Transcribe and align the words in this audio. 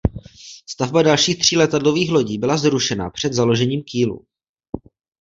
Stavba 0.69 1.01
dalších 1.03 1.39
tří 1.39 1.57
letadlových 1.57 2.11
lodí 2.11 2.37
byla 2.37 2.57
zrušena 2.57 3.09
před 3.09 3.33
založením 3.33 3.81
kýlu. 3.91 4.27